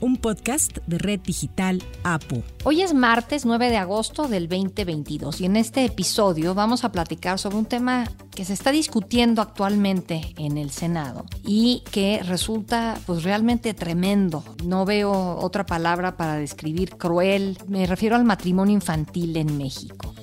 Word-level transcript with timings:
un 0.00 0.16
podcast 0.16 0.78
de 0.86 0.98
Red 0.98 1.20
Digital 1.20 1.82
APU. 2.04 2.42
Hoy 2.64 2.82
es 2.82 2.94
martes 2.94 3.44
9 3.44 3.70
de 3.70 3.76
agosto 3.76 4.28
del 4.28 4.48
2022 4.48 5.40
y 5.40 5.46
en 5.46 5.56
este 5.56 5.84
episodio 5.84 6.54
vamos 6.54 6.84
a 6.84 6.92
platicar 6.92 7.38
sobre 7.38 7.56
un 7.56 7.66
tema 7.66 8.10
que 8.30 8.44
se 8.44 8.52
está 8.52 8.72
discutiendo 8.72 9.42
actualmente 9.42 10.34
en 10.38 10.56
el 10.56 10.70
Senado 10.70 11.26
y 11.44 11.82
que 11.90 12.22
resulta 12.24 12.98
pues 13.06 13.22
realmente 13.22 13.74
tremendo. 13.74 14.44
No 14.64 14.84
veo 14.84 15.36
otra 15.38 15.66
palabra 15.66 16.16
para 16.16 16.36
describir 16.36 16.96
cruel. 16.96 17.58
Me 17.68 17.86
refiero 17.86 18.16
al 18.16 18.24
matrimonio 18.24 18.74
infantil 18.74 19.36
en 19.36 19.58
México. 19.58 20.14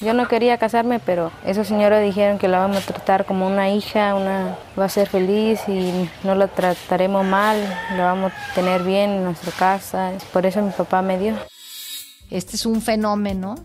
Yo 0.00 0.14
no 0.14 0.28
quería 0.28 0.58
casarme, 0.58 1.00
pero 1.00 1.32
esos 1.44 1.66
señores 1.66 2.04
dijeron 2.04 2.38
que 2.38 2.46
la 2.46 2.60
vamos 2.60 2.76
a 2.76 2.80
tratar 2.82 3.24
como 3.24 3.48
una 3.48 3.70
hija, 3.70 4.14
una 4.14 4.56
va 4.78 4.84
a 4.84 4.88
ser 4.88 5.08
feliz 5.08 5.60
y 5.66 6.08
no 6.22 6.36
la 6.36 6.46
trataremos 6.46 7.26
mal, 7.26 7.58
la 7.96 8.04
vamos 8.04 8.32
a 8.32 8.54
tener 8.54 8.84
bien 8.84 9.10
en 9.10 9.24
nuestra 9.24 9.50
casa. 9.50 10.12
Por 10.32 10.46
eso 10.46 10.62
mi 10.62 10.70
papá 10.70 11.02
me 11.02 11.18
dio. 11.18 11.34
Este 12.30 12.54
es 12.54 12.64
un 12.64 12.80
fenómeno 12.80 13.56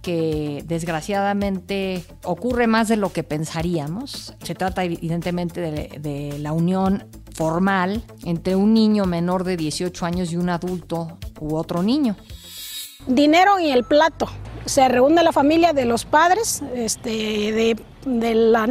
que 0.00 0.64
desgraciadamente 0.66 2.02
ocurre 2.24 2.66
más 2.66 2.88
de 2.88 2.96
lo 2.96 3.12
que 3.12 3.22
pensaríamos. 3.22 4.34
Se 4.42 4.54
trata 4.54 4.84
evidentemente 4.84 5.60
de, 5.60 5.98
de, 5.98 6.38
la 6.38 6.52
unión 6.52 7.04
formal 7.34 8.02
entre 8.24 8.56
un 8.56 8.72
niño 8.72 9.04
menor 9.04 9.44
de 9.44 9.58
18 9.58 10.06
años 10.06 10.32
y 10.32 10.36
un 10.36 10.48
adulto 10.48 11.18
u 11.38 11.54
otro 11.56 11.82
niño. 11.82 12.16
Dinero 13.06 13.58
y 13.58 13.70
el 13.70 13.84
plato 13.84 14.28
se 14.64 14.88
reúne 14.88 15.22
la 15.22 15.32
familia 15.32 15.72
de 15.72 15.84
los 15.84 16.04
padres 16.04 16.62
este, 16.74 17.10
de, 17.10 17.76
de, 18.04 18.34
la, 18.34 18.66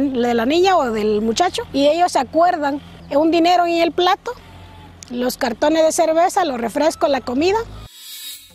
niña 0.46 0.76
o 0.76 0.90
del 0.90 1.20
muchacho 1.20 1.62
y 1.72 1.86
ellos 1.86 2.12
se 2.12 2.18
acuerdan 2.18 2.80
un 3.16 3.30
dinero 3.30 3.66
en 3.66 3.82
el 3.82 3.92
plato, 3.92 4.32
los 5.10 5.36
cartones 5.36 5.84
de 5.84 5.92
cerveza, 5.92 6.44
los 6.44 6.60
refrescos, 6.60 7.10
la 7.10 7.20
comida. 7.20 7.58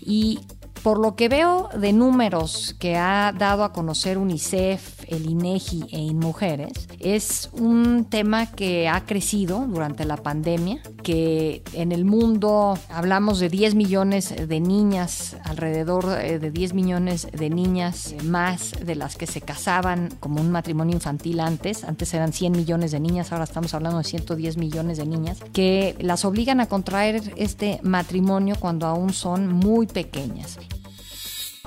Y 0.01 0.39
por 0.83 0.99
lo 0.99 1.15
que 1.15 1.29
veo 1.29 1.69
de 1.77 1.93
números 1.93 2.75
que 2.79 2.95
ha 2.95 3.33
dado 3.37 3.63
a 3.63 3.73
conocer 3.73 4.17
UNICEF, 4.17 5.03
el 5.07 5.29
INEGI 5.29 5.85
e 5.91 5.99
InMujeres, 5.99 6.87
es 6.99 7.49
un 7.53 8.05
tema 8.05 8.51
que 8.51 8.87
ha 8.87 9.05
crecido 9.05 9.65
durante 9.67 10.05
la 10.05 10.17
pandemia, 10.17 10.81
que 11.03 11.63
en 11.73 11.91
el 11.91 12.05
mundo 12.05 12.77
hablamos 12.89 13.39
de 13.39 13.49
10 13.49 13.75
millones 13.75 14.33
de 14.47 14.59
niñas, 14.59 15.37
alrededor 15.43 16.05
eh, 16.19 16.39
de 16.39 16.51
10 16.51 16.73
millones 16.73 17.27
de 17.31 17.49
niñas 17.49 18.15
más 18.23 18.71
de 18.83 18.95
las 18.95 19.15
que 19.15 19.27
se 19.27 19.41
casaban 19.41 20.09
como 20.19 20.41
un 20.41 20.51
matrimonio 20.51 20.95
infantil 20.95 21.39
antes. 21.39 21.83
Antes 21.83 22.13
eran 22.13 22.33
100 22.33 22.53
millones 22.53 22.91
de 22.91 22.99
niñas, 22.99 23.31
ahora 23.31 23.45
estamos 23.45 23.73
hablando 23.73 23.99
de 23.99 24.03
110 24.03 24.57
millones 24.57 24.97
de 24.97 25.05
niñas, 25.05 25.39
que 25.53 25.95
las 25.99 26.25
obligan 26.25 26.59
a 26.59 26.67
contraer 26.67 27.33
este 27.37 27.79
matrimonio 27.83 28.55
cuando 28.59 28.87
aún 28.87 29.13
son 29.13 29.47
muy 29.47 29.87
pequeñas. 29.87 30.57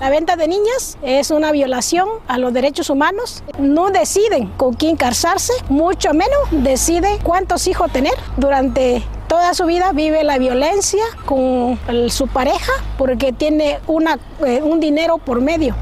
La 0.01 0.09
venta 0.09 0.35
de 0.35 0.47
niñas 0.47 0.97
es 1.03 1.29
una 1.29 1.51
violación 1.51 2.09
a 2.27 2.39
los 2.39 2.51
derechos 2.53 2.89
humanos. 2.89 3.43
No 3.59 3.91
deciden 3.91 4.47
con 4.57 4.73
quién 4.73 4.95
casarse, 4.95 5.53
mucho 5.69 6.15
menos 6.15 6.39
deciden 6.49 7.19
cuántos 7.19 7.67
hijos 7.67 7.91
tener. 7.91 8.15
Durante 8.35 9.03
toda 9.27 9.53
su 9.53 9.67
vida 9.67 9.91
vive 9.91 10.23
la 10.23 10.39
violencia 10.39 11.03
con 11.27 11.77
su 12.09 12.27
pareja 12.27 12.71
porque 12.97 13.31
tiene 13.31 13.77
una, 13.85 14.17
eh, 14.43 14.63
un 14.63 14.79
dinero 14.79 15.19
por 15.19 15.39
medio. 15.39 15.75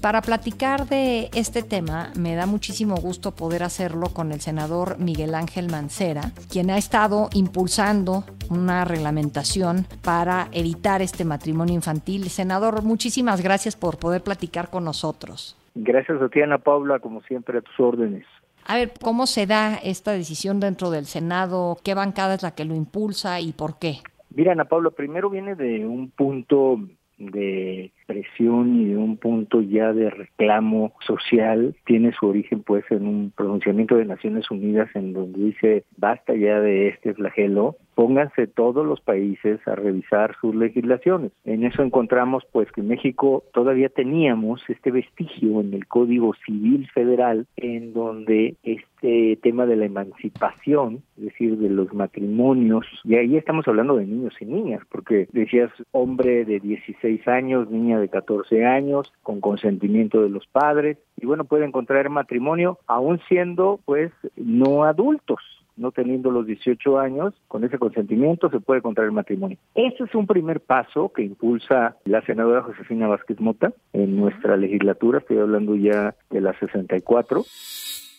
Para 0.00 0.22
platicar 0.22 0.86
de 0.86 1.28
este 1.34 1.62
tema, 1.62 2.10
me 2.18 2.34
da 2.34 2.46
muchísimo 2.46 2.96
gusto 2.96 3.32
poder 3.32 3.62
hacerlo 3.62 4.08
con 4.14 4.32
el 4.32 4.40
senador 4.40 4.98
Miguel 4.98 5.34
Ángel 5.34 5.70
Mancera, 5.70 6.32
quien 6.50 6.70
ha 6.70 6.78
estado 6.78 7.28
impulsando 7.34 8.24
una 8.48 8.86
reglamentación 8.86 9.84
para 10.02 10.48
evitar 10.52 11.02
este 11.02 11.26
matrimonio 11.26 11.74
infantil. 11.74 12.30
Senador, 12.30 12.82
muchísimas 12.82 13.42
gracias 13.42 13.76
por 13.76 13.98
poder 13.98 14.22
platicar 14.22 14.70
con 14.70 14.84
nosotros. 14.84 15.58
Gracias 15.74 16.20
a 16.22 16.30
ti, 16.30 16.40
Ana 16.40 16.56
Paula, 16.56 16.98
como 17.00 17.20
siempre, 17.22 17.58
a 17.58 17.60
tus 17.60 17.78
órdenes. 17.78 18.24
A 18.66 18.76
ver, 18.76 18.92
¿cómo 19.02 19.26
se 19.26 19.46
da 19.46 19.76
esta 19.76 20.12
decisión 20.12 20.60
dentro 20.60 20.90
del 20.90 21.04
Senado? 21.04 21.76
¿Qué 21.84 21.92
bancada 21.92 22.34
es 22.34 22.42
la 22.42 22.54
que 22.54 22.64
lo 22.64 22.74
impulsa 22.74 23.38
y 23.40 23.52
por 23.52 23.78
qué? 23.78 23.98
Mira, 24.30 24.52
Ana 24.52 24.64
Paula, 24.64 24.90
primero 24.90 25.28
viene 25.28 25.56
de 25.56 25.86
un 25.86 26.10
punto 26.10 26.78
de 27.18 27.92
presión 28.10 28.80
y 28.80 28.86
de 28.86 28.96
un 28.96 29.16
punto 29.18 29.60
ya 29.60 29.92
de 29.92 30.10
reclamo 30.10 30.92
social 31.06 31.76
tiene 31.86 32.10
su 32.10 32.26
origen 32.26 32.64
pues 32.64 32.84
en 32.90 33.06
un 33.06 33.30
pronunciamiento 33.30 33.94
de 33.94 34.04
Naciones 34.04 34.50
Unidas 34.50 34.88
en 34.94 35.12
donde 35.12 35.38
dice 35.38 35.84
basta 35.96 36.34
ya 36.34 36.58
de 36.58 36.88
este 36.88 37.14
flagelo 37.14 37.76
pónganse 38.00 38.46
todos 38.46 38.86
los 38.86 38.98
países 39.02 39.60
a 39.68 39.74
revisar 39.74 40.34
sus 40.40 40.54
legislaciones. 40.54 41.32
En 41.44 41.64
eso 41.64 41.82
encontramos 41.82 42.44
pues 42.50 42.72
que 42.72 42.80
México 42.80 43.44
todavía 43.52 43.90
teníamos 43.90 44.62
este 44.68 44.90
vestigio 44.90 45.60
en 45.60 45.74
el 45.74 45.86
Código 45.86 46.32
Civil 46.46 46.88
Federal 46.94 47.46
en 47.56 47.92
donde 47.92 48.56
este 48.62 49.36
tema 49.42 49.66
de 49.66 49.76
la 49.76 49.84
emancipación, 49.84 51.02
es 51.18 51.24
decir, 51.24 51.58
de 51.58 51.68
los 51.68 51.92
matrimonios, 51.92 52.86
y 53.04 53.16
ahí 53.16 53.36
estamos 53.36 53.68
hablando 53.68 53.96
de 53.96 54.06
niños 54.06 54.32
y 54.40 54.46
niñas, 54.46 54.80
porque 54.90 55.28
decías 55.32 55.70
hombre 55.92 56.46
de 56.46 56.58
16 56.58 57.28
años, 57.28 57.70
niña 57.70 57.99
de 58.00 58.08
14 58.08 58.64
años, 58.64 59.12
con 59.22 59.40
consentimiento 59.40 60.22
de 60.22 60.30
los 60.30 60.46
padres, 60.46 60.98
y 61.16 61.26
bueno, 61.26 61.44
pueden 61.44 61.72
contraer 61.72 62.10
matrimonio 62.10 62.78
aún 62.86 63.20
siendo 63.28 63.80
pues 63.84 64.12
no 64.36 64.84
adultos 64.84 65.40
no 65.80 65.92
teniendo 65.92 66.30
los 66.30 66.46
18 66.46 66.98
años, 66.98 67.34
con 67.48 67.64
ese 67.64 67.78
consentimiento 67.78 68.50
se 68.50 68.60
puede 68.60 68.82
contraer 68.82 69.10
matrimonio. 69.12 69.56
Ese 69.74 70.04
es 70.04 70.14
un 70.14 70.26
primer 70.26 70.60
paso 70.60 71.10
que 71.10 71.22
impulsa 71.22 71.96
la 72.04 72.20
senadora 72.22 72.62
Josefina 72.62 73.08
Vázquez 73.08 73.40
Mota 73.40 73.72
en 73.94 74.16
nuestra 74.16 74.58
legislatura, 74.58 75.18
estoy 75.18 75.38
hablando 75.38 75.74
ya 75.74 76.14
de 76.28 76.40
la 76.42 76.52
64. 76.58 77.44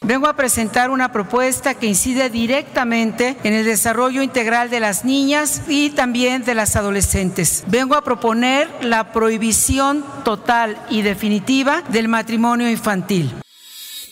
Vengo 0.03 0.25
a 0.25 0.35
presentar 0.35 0.89
una 0.89 1.11
propuesta 1.11 1.75
que 1.75 1.85
incide 1.85 2.31
directamente 2.31 3.37
en 3.43 3.53
el 3.53 3.65
desarrollo 3.65 4.23
integral 4.23 4.71
de 4.71 4.79
las 4.79 5.05
niñas 5.05 5.63
y 5.69 5.91
también 5.91 6.43
de 6.43 6.55
las 6.55 6.75
adolescentes. 6.75 7.63
Vengo 7.69 7.93
a 7.93 8.03
proponer 8.03 8.67
la 8.81 9.13
prohibición 9.13 10.03
total 10.25 10.75
y 10.89 11.03
definitiva 11.03 11.83
del 11.83 12.07
matrimonio 12.07 12.67
infantil. 12.67 13.29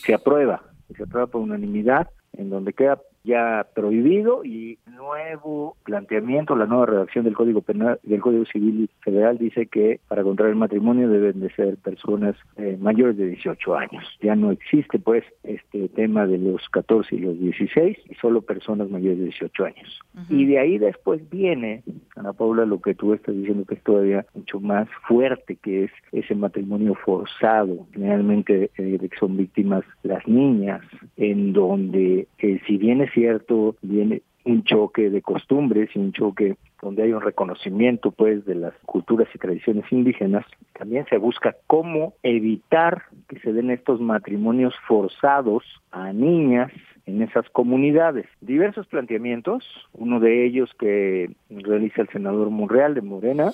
Se 0.06 0.14
aprueba, 0.14 0.62
se 0.96 1.02
aprueba 1.02 1.26
por 1.26 1.40
unanimidad, 1.40 2.08
en 2.34 2.50
donde 2.50 2.72
queda 2.72 3.00
ya 3.24 3.66
prohibido 3.74 4.44
y 4.44 4.78
nuevo 4.86 5.76
planteamiento, 5.84 6.56
la 6.56 6.66
nueva 6.66 6.86
redacción 6.86 7.24
del 7.24 7.34
Código 7.34 7.60
Penal 7.60 7.98
del 8.02 8.20
Código 8.20 8.44
Civil 8.46 8.90
Federal 9.00 9.38
dice 9.38 9.66
que 9.66 10.00
para 10.08 10.22
contraer 10.22 10.54
matrimonio 10.54 11.08
deben 11.08 11.40
de 11.40 11.50
ser 11.50 11.76
personas 11.78 12.36
eh, 12.56 12.76
mayores 12.80 13.16
de 13.16 13.26
18 13.28 13.76
años. 13.76 14.04
Ya 14.20 14.36
no 14.36 14.50
existe 14.50 14.98
pues 14.98 15.24
este 15.42 15.88
tema 15.88 16.26
de 16.26 16.38
los 16.38 16.68
14 16.70 17.14
y 17.14 17.18
los 17.18 17.38
16 17.38 17.98
y 18.08 18.14
solo 18.14 18.42
personas 18.42 18.90
mayores 18.90 19.18
de 19.18 19.24
18 19.24 19.64
años. 19.64 20.00
Y 20.28 20.46
de 20.46 20.58
ahí 20.58 20.78
después 20.78 21.28
viene, 21.30 21.82
Ana 22.20 22.34
Paula, 22.34 22.66
lo 22.66 22.82
que 22.82 22.94
tú 22.94 23.14
estás 23.14 23.34
diciendo 23.34 23.64
que 23.64 23.76
es 23.76 23.82
todavía 23.82 24.26
mucho 24.34 24.60
más 24.60 24.86
fuerte, 25.08 25.56
que 25.56 25.84
es 25.84 25.90
ese 26.12 26.34
matrimonio 26.34 26.94
forzado, 26.94 27.86
generalmente 27.94 28.70
eh, 28.76 29.08
son 29.18 29.38
víctimas 29.38 29.84
las 30.02 30.28
niñas, 30.28 30.82
en 31.16 31.54
donde 31.54 32.28
eh, 32.38 32.60
si 32.66 32.76
bien 32.76 33.00
es 33.00 33.10
cierto, 33.12 33.74
viene 33.80 34.20
un 34.44 34.64
choque 34.64 35.08
de 35.08 35.22
costumbres 35.22 35.88
y 35.94 35.98
un 35.98 36.12
choque 36.12 36.56
donde 36.82 37.04
hay 37.04 37.12
un 37.12 37.22
reconocimiento 37.22 38.10
pues 38.10 38.44
de 38.44 38.54
las 38.54 38.74
culturas 38.84 39.28
y 39.34 39.38
tradiciones 39.38 39.90
indígenas, 39.90 40.44
también 40.78 41.06
se 41.08 41.16
busca 41.16 41.56
cómo 41.66 42.14
evitar 42.22 43.02
que 43.28 43.38
se 43.40 43.54
den 43.54 43.70
estos 43.70 43.98
matrimonios 43.98 44.74
forzados 44.86 45.64
a 45.90 46.12
niñas 46.12 46.70
en 47.10 47.22
esas 47.22 47.48
comunidades. 47.50 48.26
Diversos 48.40 48.86
planteamientos, 48.86 49.64
uno 49.92 50.20
de 50.20 50.46
ellos 50.46 50.70
que 50.78 51.30
realiza 51.48 52.02
el 52.02 52.08
senador 52.08 52.50
Monreal 52.50 52.94
de 52.94 53.02
Morena, 53.02 53.52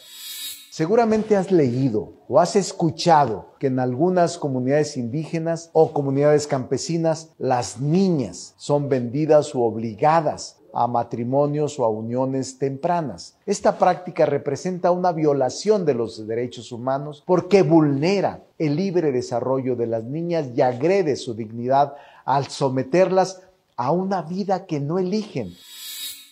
Seguramente 0.77 1.37
has 1.37 1.51
leído 1.51 2.13
o 2.29 2.39
has 2.39 2.55
escuchado 2.55 3.55
que 3.59 3.69
en 3.69 3.79
algunas 3.79 4.37
comunidades 4.37 4.99
indígenas 4.99 5.71
o 5.73 5.95
comunidades 5.95 6.47
campesinas 6.47 7.33
las 7.39 7.81
niñas 7.81 8.53
son 8.59 8.91
vendidas 8.91 9.55
o 9.55 9.63
obligadas 9.63 10.61
a 10.75 10.87
matrimonios 10.87 11.79
o 11.79 11.85
a 11.87 11.89
uniones 11.89 12.59
tempranas. 12.59 13.39
Esta 13.47 13.79
práctica 13.79 14.27
representa 14.27 14.91
una 14.91 15.13
violación 15.13 15.87
de 15.87 15.95
los 15.95 16.27
derechos 16.27 16.71
humanos 16.71 17.25
porque 17.25 17.63
vulnera 17.63 18.43
el 18.59 18.77
libre 18.77 19.13
desarrollo 19.13 19.77
de 19.77 19.87
las 19.87 20.05
niñas 20.05 20.51
y 20.55 20.61
agrede 20.61 21.17
su 21.17 21.33
dignidad 21.33 21.95
al 22.27 22.49
someterlas 22.49 23.46
a 23.77 23.93
una 23.93 24.23
vida 24.23 24.67
que 24.67 24.81
no 24.81 24.99
eligen. 24.99 25.49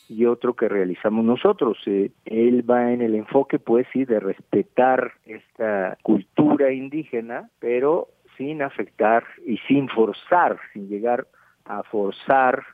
y 0.06 0.26
otro 0.26 0.55
que 0.55 0.69
realizamos 0.69 1.25
nosotros. 1.25 1.79
Eh, 1.87 2.11
él 2.26 2.69
va 2.69 2.93
en 2.93 3.00
el 3.00 3.14
enfoque, 3.14 3.58
pues 3.58 3.87
sí, 3.91 4.05
de 4.05 4.20
respetar 4.20 5.14
esta 5.25 5.96
cultura 6.02 6.73
indígena, 6.73 7.49
pero 7.58 8.08
sin 8.37 8.61
afectar 8.61 9.25
y 9.46 9.56
sin 9.67 9.88
forzar, 9.88 10.58
sin 10.73 10.88
llegar 10.88 11.26
a 11.64 11.82
forzar 11.85 12.64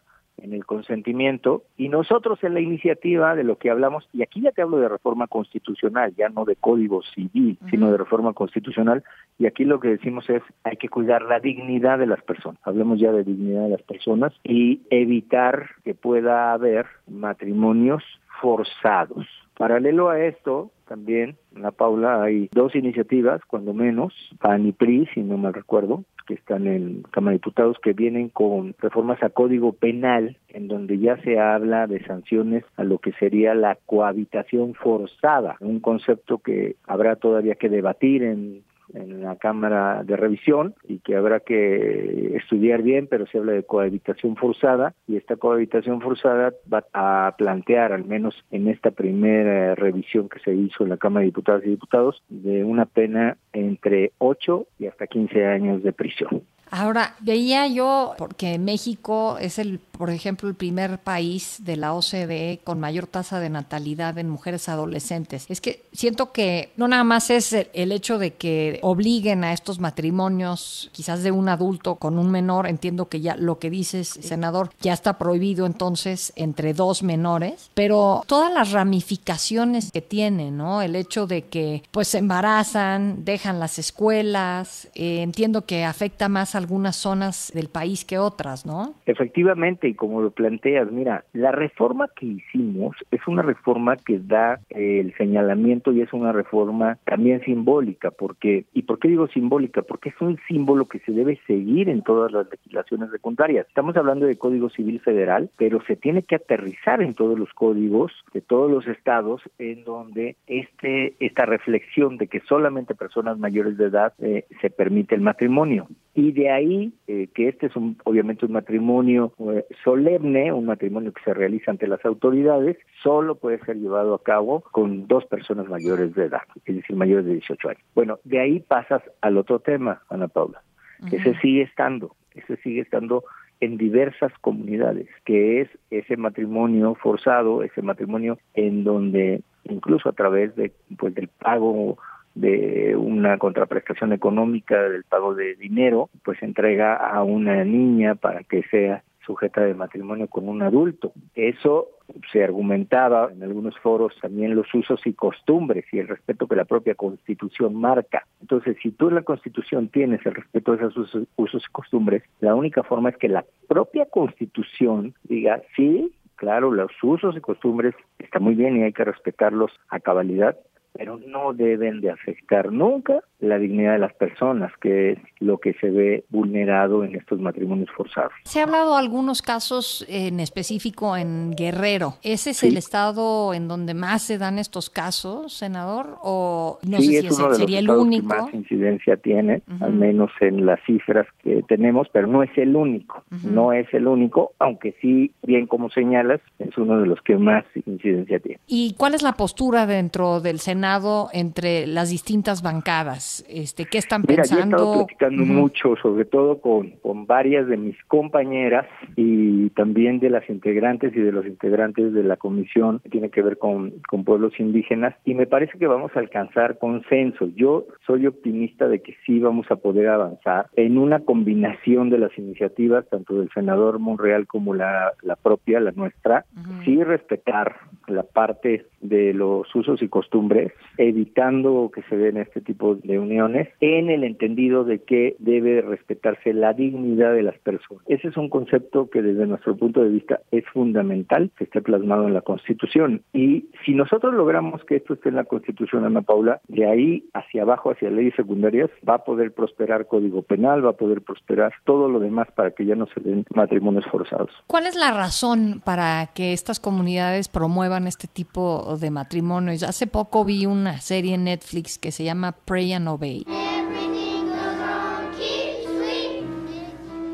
en 0.43 0.53
el 0.53 0.65
consentimiento 0.65 1.63
y 1.77 1.89
nosotros 1.89 2.43
en 2.43 2.55
la 2.55 2.61
iniciativa 2.61 3.35
de 3.35 3.45
lo 3.45 3.57
que 3.57 3.71
hablamos, 3.71 4.09
y 4.13 4.23
aquí 4.23 4.41
ya 4.41 4.53
te 4.53 4.63
hablo 4.63 4.79
de 4.79 4.89
reforma 4.89 5.27
constitucional, 5.27 6.15
ya 6.17 6.29
no 6.29 6.45
de 6.45 6.57
código 6.57 7.03
civil, 7.03 7.59
sino 7.71 7.91
de 7.91 7.99
reforma 7.99 8.33
constitucional, 8.33 9.03
y 9.39 9.47
aquí 9.47 9.65
lo 9.65 9.81
que 9.81 9.89
decimos 9.89 10.29
es 10.31 10.43
hay 10.65 10.77
que 10.77 10.89
cuidar 10.89 11.23
la 11.23 11.41
dignidad 11.41 11.99
de 11.99 12.07
las 12.07 12.23
personas, 12.23 12.61
hablemos 12.65 12.99
ya 12.99 13.13
de 13.13 13.25
dignidad 13.25 13.65
de 13.65 13.71
las 13.71 13.83
personas 13.83 14.33
y 14.45 14.83
evitar 14.91 15.71
que 15.85 15.95
pueda 15.95 16.53
haber 16.53 16.87
matrimonios 17.09 18.03
forzados. 18.41 19.27
Paralelo 19.57 20.09
a 20.09 20.19
esto, 20.19 20.71
también, 20.89 21.37
en 21.55 21.63
la 21.63 21.71
Paula, 21.71 22.23
hay 22.23 22.49
dos 22.53 22.75
iniciativas, 22.75 23.43
cuando 23.45 23.75
menos, 23.75 24.15
PAN 24.41 24.67
y 24.67 24.73
PRI, 24.73 25.07
si 25.13 25.21
no 25.21 25.37
mal 25.37 25.53
recuerdo, 25.53 26.03
que 26.31 26.35
están 26.35 26.69
en 26.69 27.03
Cámara 27.11 27.33
de 27.33 27.39
Diputados, 27.39 27.77
que 27.83 27.93
vienen 27.93 28.29
con 28.29 28.77
reformas 28.79 29.21
a 29.21 29.31
código 29.31 29.73
penal, 29.73 30.37
en 30.49 30.69
donde 30.69 30.97
ya 30.99 31.17
se 31.23 31.41
habla 31.41 31.89
de 31.89 32.05
sanciones 32.05 32.63
a 32.77 32.85
lo 32.85 32.99
que 32.99 33.11
sería 33.15 33.53
la 33.53 33.77
cohabitación 33.87 34.75
forzada, 34.75 35.57
un 35.59 35.81
concepto 35.81 36.39
que 36.39 36.77
habrá 36.87 37.17
todavía 37.17 37.57
que 37.57 37.69
debatir 37.69 38.23
en 38.23 38.63
en 38.95 39.23
la 39.23 39.37
Cámara 39.37 40.03
de 40.05 40.17
Revisión 40.17 40.75
y 40.87 40.99
que 40.99 41.17
habrá 41.17 41.41
que 41.41 42.37
estudiar 42.37 42.83
bien, 42.83 43.07
pero 43.07 43.27
se 43.27 43.39
habla 43.39 43.53
de 43.53 43.63
cohabitación 43.63 44.37
forzada 44.37 44.95
y 45.07 45.17
esta 45.17 45.37
cohabitación 45.37 46.01
forzada 46.01 46.53
va 46.73 46.85
a 46.93 47.35
plantear, 47.37 47.93
al 47.93 48.05
menos 48.05 48.35
en 48.51 48.69
esta 48.69 48.91
primera 48.91 49.75
revisión 49.75 50.29
que 50.29 50.41
se 50.41 50.55
hizo 50.55 50.85
en 50.85 50.91
la 50.91 50.97
Cámara 50.97 51.21
de 51.21 51.27
Diputadas 51.27 51.63
y 51.65 51.71
Diputados, 51.71 52.23
de 52.29 52.65
una 52.65 52.87
pena 52.87 53.37
entre 53.53 54.13
8 54.19 54.67
y 54.79 54.87
hasta 54.87 55.07
15 55.07 55.47
años 55.47 55.83
de 55.83 55.93
prisión. 55.93 56.43
Ahora, 56.71 57.17
veía 57.21 57.67
yo, 57.67 58.15
porque 58.17 58.59
México 58.59 59.39
es 59.39 59.59
el, 59.59 59.81
por 59.81 60.11
ejemplo, 60.11 60.49
el 60.49 60.55
primer 60.55 60.99
país 61.01 61.57
de 61.61 61.77
la 61.77 61.95
OCDE 61.95 62.61
con 62.63 62.79
mayor 62.79 63.09
tasa 63.09 63.41
de 63.41 63.51
natalidad 63.51 64.17
en 64.19 64.31
mujeres 64.31 64.69
adolescentes. 64.69 65.47
Es 65.49 65.61
que 65.61 65.85
siento 65.93 66.33
que 66.33 66.73
no 66.77 66.87
nada 66.87 67.03
más 67.03 67.31
es 67.31 67.53
el, 67.53 67.91
hecho 67.91 68.19
de 68.19 68.35
que 68.35 68.79
obliguen 68.83 69.43
a 69.43 69.53
estos 69.53 69.81
matrimonios, 69.81 70.91
quizás 70.93 71.25
de 71.25 71.33
un 71.33 71.49
adulto 71.49 71.97
con 71.97 72.19
un 72.19 72.31
menor, 72.31 72.69
entiendo 72.69 73.09
que 73.09 73.21
ya 73.21 73.35
lo 73.35 73.59
que 73.59 73.69
dices, 73.69 74.09
senador, 74.09 74.71
ya 74.81 74.93
está 74.93 75.19
prohibido 75.19 75.67
entonces 75.67 76.33
entre 76.37 76.73
dos 76.73 77.03
menores, 77.03 77.71
pero 77.75 78.23
todas 78.29 78.53
las 78.53 78.71
ramificaciones 78.71 79.91
que 79.91 80.03
tiene, 80.03 80.53
¿no? 80.53 80.83
El 80.83 80.95
hecho 80.95 81.27
de 81.27 81.43
que 81.43 81.83
pues 81.91 82.07
se 82.09 82.19
embarazan, 82.19 83.25
dejan 83.25 83.59
las 83.59 83.81
escuelas, 83.81 84.89
eh, 84.95 85.23
entiendo 85.23 85.67
que 85.67 85.85
afecta 85.85 86.29
más 86.29 86.55
a 86.55 86.60
algunas 86.61 86.97
zonas 86.97 87.51
del 87.55 87.69
país 87.69 88.05
que 88.05 88.19
otras, 88.19 88.67
¿no? 88.67 88.95
Efectivamente, 89.07 89.89
y 89.89 89.95
como 89.95 90.21
lo 90.21 90.31
planteas, 90.31 90.91
mira, 90.91 91.25
la 91.33 91.53
reforma 91.53 92.09
que 92.15 92.27
hicimos 92.27 92.97
es 93.11 93.21
una 93.27 93.43
reforma 93.43 93.97
que 93.97 94.19
da 94.19 94.61
eh, 94.71 95.01
el 95.01 95.15
señalamiento 95.17 95.93
y 95.93 96.03
es 96.03 96.13
una 96.13 96.33
reforma 96.33 96.99
también 97.05 97.41
simbólica, 97.43 98.11
porque 98.11 98.67
¿y 98.73 98.83
por 98.83 98.99
qué 98.99 99.09
digo 99.09 99.29
simbólica? 99.29 99.83
Porque 99.83 100.11
es 100.11 100.21
un 100.21 100.39
símbolo 100.47 100.87
que 100.87 101.01
se 101.01 101.13
debe 101.13 101.41
seguir 101.47 101.89
en 101.89 102.03
todas 102.03 102.33
las 102.33 102.49
legislaciones 102.51 103.11
secundarias. 103.11 103.67
Estamos 103.67 103.97
hablando 103.97 104.27
de 104.27 104.37
Código 104.37 104.71
Civil 104.71 105.01
Federal, 105.01 105.51
pero 105.57 105.83
se 105.87 105.97
tiene 105.97 106.23
que 106.23 106.37
aterrizar 106.37 107.03
en 107.03 107.15
todos 107.15 107.39
los 107.39 107.53
códigos 107.55 108.13
de 108.33 108.41
todos 108.41 108.71
los 108.71 108.87
estados 108.87 109.43
en 109.59 109.85
donde 109.85 110.37
este 110.47 111.15
esta 111.21 111.47
reflexión 111.47 112.17
de 112.17 112.27
que 112.27 112.41
solamente 112.41 112.95
personas 112.95 113.39
mayores 113.39 113.77
de 113.77 113.87
edad 113.87 114.13
eh, 114.19 114.45
se 114.61 114.71
permite 114.71 115.15
el 115.15 115.21
matrimonio 115.21 115.89
y 116.15 116.33
de 116.33 116.51
ahí 116.51 116.93
eh, 117.07 117.29
que 117.35 117.49
este 117.49 117.67
es 117.67 117.77
un, 117.77 117.97
obviamente 118.05 118.47
un 118.47 118.53
matrimonio 118.53 119.33
eh, 119.53 119.65
solemne, 119.85 120.53
un 120.53 120.67
matrimonio 120.67 121.13
que 121.13 121.23
se 121.23 121.35
realiza 121.35 121.71
ante 121.71 121.87
las 121.87 122.05
autoridades, 122.05 122.77
solo 123.03 123.37
puede 123.37 123.61
ser 123.65 123.77
llevado 123.77 124.15
a 124.15 124.23
cabo 124.23 124.63
con 124.73 125.07
dos 125.07 125.25
personas 125.27 125.69
mayores 125.69 126.15
de 126.15 126.25
edad, 126.25 126.43
es 126.65 126.77
decir, 126.77 126.97
mayores 126.97 127.27
de 127.27 127.35
18 127.35 127.69
años. 127.69 127.83
Bueno, 127.95 128.19
de 128.25 128.41
ahí 128.41 128.61
pasas 128.61 129.03
al 129.21 129.39
otro 129.39 129.61
tema, 129.61 130.03
Ana 130.09 130.29
Paula. 130.29 130.63
Ese 131.11 131.35
sigue 131.41 131.63
estando, 131.63 132.15
ese 132.35 132.57
sigue 132.59 132.83
estando 132.83 133.25
en 133.61 133.79
diversas 133.79 134.33
comunidades, 134.41 135.09
que 135.25 135.63
es 135.63 135.69
ese 135.91 136.17
matrimonio 136.17 136.95
forzado, 136.95 137.63
ese 137.63 137.81
matrimonio 137.81 138.39
en 138.55 138.85
donde 138.85 139.43
incluso 139.65 140.09
a 140.09 140.13
través 140.13 140.55
de 140.57 140.73
pues 140.99 141.15
del 141.15 141.29
pago 141.29 141.99
de 142.41 142.97
una 142.97 143.39
contraprestación 143.39 144.13
económica 144.13 144.83
del 144.83 145.05
pago 145.05 145.35
de 145.35 145.55
dinero, 145.57 146.11
pues 146.25 146.43
entrega 146.43 146.97
a 146.97 147.23
una 147.23 147.65
niña 147.65 148.15
para 148.15 148.43
que 148.45 148.63
sea 148.65 149.03
sujeta 149.25 149.61
de 149.61 149.75
matrimonio 149.75 150.27
con 150.29 150.49
un 150.49 150.63
adulto. 150.63 151.13
Eso 151.35 151.89
se 152.33 152.43
argumentaba 152.43 153.31
en 153.33 153.43
algunos 153.43 153.79
foros 153.79 154.15
también 154.21 154.55
los 154.55 154.73
usos 154.75 155.01
y 155.07 155.13
costumbres 155.13 155.85
y 155.93 155.99
el 155.99 156.09
respeto 156.09 156.49
que 156.49 156.57
la 156.57 156.65
propia 156.65 156.95
Constitución 156.95 157.75
marca. 157.77 158.27
Entonces, 158.41 158.77
si 158.83 158.91
tú 158.91 159.09
en 159.09 159.17
la 159.17 159.23
Constitución 159.23 159.89
tienes 159.89 160.25
el 160.27 160.35
respeto 160.35 160.73
de 160.73 160.87
esos 160.87 161.17
usos 161.37 161.65
y 161.69 161.73
costumbres, 161.73 162.23
la 162.41 162.55
única 162.55 162.83
forma 162.83 163.11
es 163.11 163.17
que 163.17 163.29
la 163.29 163.45
propia 163.69 164.07
Constitución 164.07 165.15
diga, 165.25 165.63
sí, 165.77 166.13
claro, 166.35 166.73
los 166.73 166.91
usos 167.03 167.37
y 167.37 167.41
costumbres 167.41 167.95
están 168.19 168.43
muy 168.43 168.55
bien 168.55 168.79
y 168.79 168.83
hay 168.83 168.93
que 168.93 169.05
respetarlos 169.05 169.71
a 169.89 170.01
cabalidad, 170.01 170.57
pero 170.93 171.19
no 171.19 171.53
deben 171.53 172.01
de 172.01 172.11
afectar 172.11 172.73
nunca 172.73 173.23
la 173.41 173.59
dignidad 173.59 173.93
de 173.93 173.99
las 173.99 174.13
personas, 174.15 174.73
que 174.81 175.13
es 175.13 175.19
lo 175.39 175.59
que 175.59 175.75
se 175.75 175.91
ve 175.91 176.25
vulnerado 176.31 177.05
en 177.05 177.17
estos 177.17 177.41
matrimonios 177.41 177.89
forzados. 177.97 178.33
Se 178.45 178.61
ha 178.61 178.65
hablado 178.65 178.95
de 178.95 179.01
algunos 179.01 179.43
casos 179.43 180.05
en 180.09 180.41
específico 180.41 181.17
en 181.17 181.53
Guerrero. 181.53 182.15
¿Ese 182.23 182.51
es 182.51 182.63
el 182.63 182.77
estado 182.77 183.55
en 183.55 183.69
donde 183.69 183.95
más 183.95 184.23
se 184.23 184.39
dan 184.39 184.59
estos 184.59 184.91
casos, 184.91 185.53
senador? 185.55 186.19
¿O 186.23 186.79
no 186.83 186.99
sé 186.99 187.03
si 187.05 187.17
ese 187.17 187.55
sería 187.55 187.79
el 187.79 187.91
único? 187.91 188.29
Que 188.29 188.43
más 188.43 188.55
incidencia 188.55 189.17
tiene, 189.17 189.63
al 189.81 189.95
menos 189.95 190.31
en 190.41 190.67
las 190.67 190.81
cifras 190.85 191.27
que 191.43 191.63
tenemos, 191.69 192.09
pero 192.13 192.27
no 192.27 192.43
es 192.43 192.51
el 192.57 192.77
único. 192.77 193.25
No 193.45 193.73
es 193.73 193.93
el 193.93 194.07
único, 194.07 194.53
aunque 194.59 194.95
sí, 195.01 195.33
bien 195.43 195.67
como 195.67 195.91
señalas, 195.91 196.41
es 196.59 196.77
uno 196.77 197.01
de 197.01 197.07
los 197.07 197.21
que 197.23 197.37
más 197.37 197.65
incidencia 197.87 198.39
tiene. 198.41 198.61
¿Y 198.67 198.95
cuál 198.95 199.15
es 199.15 199.23
la 199.23 199.33
postura 199.33 199.87
dentro 199.87 200.41
del 200.41 200.59
Senado 200.59 201.29
entre 201.33 201.87
las 201.87 202.11
distintas 202.11 202.63
bancadas? 202.63 203.30
Este, 203.49 203.87
¿Qué 203.87 203.99
están 203.99 204.23
pensando? 204.23 204.55
Mira, 204.55 204.77
yo 204.77 204.77
he 204.77 204.83
estado 204.83 205.07
platicando 205.07 205.45
mucho, 205.45 205.97
sobre 205.97 206.25
todo 206.25 206.61
con, 206.61 206.91
con 207.03 207.27
varias 207.27 207.67
de 207.67 207.77
mis 207.77 207.97
compañeras 208.05 208.87
y 209.17 209.71
también 209.71 210.21
de 210.21 210.31
las 210.31 210.49
integrantes 210.49 211.15
y 211.15 211.21
de 211.21 211.33
los 211.33 211.47
integrantes 211.47 212.13
de 212.13 212.23
la 212.23 212.37
comisión 212.37 213.01
que 213.01 213.09
tiene 213.11 213.31
que 213.31 213.43
ver 213.43 213.59
con, 213.59 213.93
con 214.09 214.25
pueblos 214.25 214.59
indígenas 214.59 215.15
y 215.25 215.35
me 215.35 215.47
parece 215.47 215.79
que 215.79 215.87
vamos 215.87 216.13
a 216.15 216.21
alcanzar 216.21 216.79
consenso. 216.79 217.49
Yo 217.55 217.87
soy 218.07 218.27
optimista 218.27 218.89
de 218.89 219.01
que 219.01 219.17
sí 219.25 219.39
vamos 219.39 219.71
a 219.71 219.77
poder 219.77 220.09
avanzar 220.09 220.67
en 220.77 220.99
una 220.99 221.21
combinación 221.21 222.11
de 222.11 222.19
las 222.19 222.37
iniciativas, 222.39 223.09
tanto 223.09 223.35
del 223.39 223.51
senador 223.55 223.99
Monreal 223.99 224.47
como 224.47 224.75
la, 224.75 225.13
la 225.23 225.37
propia, 225.37 225.81
la 225.81 225.93
nuestra, 225.93 226.45
sí 226.85 227.03
respetar 227.03 227.77
la 228.07 228.23
parte 228.23 228.87
de 229.01 229.33
los 229.33 229.73
usos 229.75 230.03
y 230.03 230.09
costumbres, 230.09 230.73
evitando 230.99 231.91
que 231.95 232.03
se 232.03 232.17
den 232.17 232.37
este 232.37 232.61
tipo 232.61 232.97
de 232.97 233.19
uniones, 233.21 233.69
en 233.81 234.11
el 234.11 234.25
entendido 234.25 234.85
de 234.85 235.03
que 235.03 235.37
debe 235.39 235.83
respetarse 235.83 236.53
la 236.53 236.73
dignidad 236.73 237.33
de 237.35 237.43
las 237.43 237.59
personas. 237.59 238.05
Ese 238.07 238.29
es 238.29 238.37
un 238.37 238.49
concepto 238.49 239.09
que 239.11 239.23
desde 239.23 239.47
nuestro 239.47 239.77
punto 239.77 240.03
de 240.03 240.09
vista 240.09 240.41
es 240.51 240.65
fundamental, 240.73 241.51
que 241.57 241.65
esté 241.65 241.81
plasmado 241.81 242.27
en 242.27 242.35
la 242.35 242.41
Constitución. 242.41 243.23
Y 243.33 243.67
si 243.85 243.95
nosotros 243.95 244.35
logramos 244.35 244.85
que 244.85 244.97
esto 244.97 245.15
esté 245.15 245.29
en 245.29 245.37
la 245.37 245.45
Constitución, 245.45 246.05
Ana 246.05 246.23
Paula, 246.23 246.61
de 246.69 246.87
ahí 246.87 247.25
hacia 247.35 247.63
abajo, 247.63 247.91
hacia 247.91 248.11
leyes 248.11 248.35
secundarias, 248.35 248.91
va 249.09 249.15
a 249.15 249.25
poder 249.25 249.53
prosperar 249.53 250.07
Código 250.07 250.43
Penal, 250.43 250.85
va 250.85 250.91
a 250.91 250.97
poder 250.97 251.23
prosperar 251.23 251.73
todo 251.85 252.09
lo 252.09 252.21
demás 252.21 252.49
para 252.55 252.71
que 252.73 252.85
ya 252.87 252.95
no 252.95 253.07
se 253.07 253.21
den 253.21 253.45
matrimonios 253.55 254.05
forzados. 254.11 254.51
¿Cuál 254.67 254.87
es 254.87 254.97
la 254.97 255.13
razón 255.13 255.83
para 255.85 256.31
que 256.35 256.53
estas 256.53 256.81
comunidades 256.81 257.49
promuevan 257.49 258.07
este 258.07 258.29
tipo 258.29 258.97
de 259.01 259.11
matrimonios? 259.11 259.83
Hace 259.83 260.07
poco 260.07 260.45
vi 260.45 260.67
una 260.67 260.99
serie 260.99 261.35
en 261.35 261.45
Netflix 261.45 261.99
que 261.99 262.13
se 262.13 262.25
llama 262.25 262.53
Pray 262.65 262.93
and 262.93 263.09
way. 263.17 263.80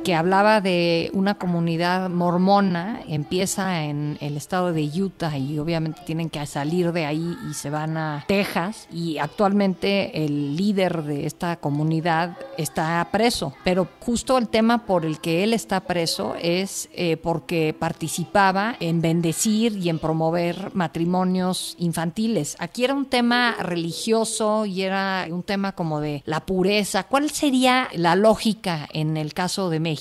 Que 0.06 0.14
hablaba 0.14 0.60
de 0.60 1.10
una 1.14 1.34
comunidad 1.34 2.08
mormona, 2.10 3.00
empieza 3.08 3.82
en 3.82 4.18
el 4.20 4.36
estado 4.36 4.72
de 4.72 4.84
Utah 4.84 5.36
y 5.36 5.58
obviamente 5.58 6.00
tienen 6.06 6.30
que 6.30 6.46
salir 6.46 6.92
de 6.92 7.06
ahí 7.06 7.36
y 7.50 7.54
se 7.54 7.70
van 7.70 7.96
a 7.96 8.24
Texas 8.28 8.86
y 8.92 9.18
actualmente 9.18 10.24
el 10.24 10.54
líder 10.54 11.02
de 11.02 11.26
esta 11.26 11.56
comunidad 11.56 12.38
está 12.56 13.08
preso, 13.10 13.54
pero 13.64 13.88
justo 13.98 14.38
el 14.38 14.46
tema 14.46 14.86
por 14.86 15.04
el 15.04 15.18
que 15.18 15.42
él 15.42 15.52
está 15.52 15.80
preso 15.80 16.36
es 16.40 16.88
eh, 16.92 17.16
porque 17.16 17.74
participaba 17.76 18.76
en 18.78 19.00
bendecir 19.00 19.76
y 19.76 19.88
en 19.88 19.98
promover 19.98 20.70
matrimonios 20.72 21.74
infantiles. 21.80 22.54
Aquí 22.60 22.84
era 22.84 22.94
un 22.94 23.06
tema 23.06 23.56
religioso 23.58 24.66
y 24.66 24.82
era 24.82 25.26
un 25.28 25.42
tema 25.42 25.72
como 25.72 25.98
de 25.98 26.22
la 26.26 26.46
pureza. 26.46 27.08
¿Cuál 27.08 27.30
sería 27.30 27.88
la 27.92 28.14
lógica 28.14 28.88
en 28.92 29.16
el 29.16 29.34
caso 29.34 29.68
de 29.68 29.80
México? 29.80 29.95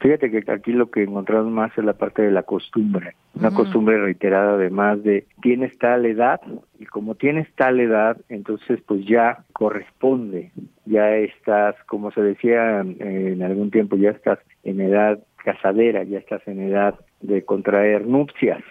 Fíjate 0.00 0.30
que 0.30 0.50
aquí 0.50 0.72
lo 0.72 0.90
que 0.90 1.02
encontramos 1.02 1.50
más 1.50 1.76
es 1.76 1.84
la 1.84 1.94
parte 1.94 2.22
de 2.22 2.30
la 2.30 2.42
costumbre, 2.42 3.14
una 3.34 3.52
costumbre 3.52 3.98
reiterada 3.98 4.54
además 4.54 5.02
de 5.02 5.26
tienes 5.42 5.76
tal 5.78 6.06
edad 6.06 6.40
y 6.78 6.86
como 6.86 7.14
tienes 7.14 7.52
tal 7.56 7.80
edad, 7.80 8.16
entonces 8.28 8.80
pues 8.86 9.04
ya 9.06 9.44
corresponde, 9.52 10.52
ya 10.86 11.16
estás, 11.16 11.74
como 11.86 12.10
se 12.12 12.22
decía 12.22 12.80
en 12.80 13.42
algún 13.42 13.70
tiempo, 13.70 13.96
ya 13.96 14.10
estás 14.10 14.38
en 14.62 14.80
edad 14.80 15.18
casadera, 15.44 16.04
ya 16.04 16.18
estás 16.18 16.46
en 16.46 16.60
edad 16.60 16.94
de 17.20 17.44
contraer 17.44 18.06
nupcias 18.06 18.62